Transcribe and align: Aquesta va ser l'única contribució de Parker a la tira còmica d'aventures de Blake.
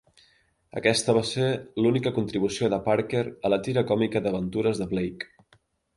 Aquesta 0.79 1.13
va 1.17 1.21
ser 1.31 1.49
l'única 1.83 2.13
contribució 2.15 2.69
de 2.75 2.79
Parker 2.89 3.23
a 3.29 3.53
la 3.55 3.61
tira 3.69 3.85
còmica 3.93 4.23
d'aventures 4.25 4.81
de 4.83 4.89
Blake. 4.95 5.35